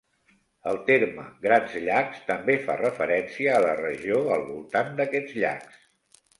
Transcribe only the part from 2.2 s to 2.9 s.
també fa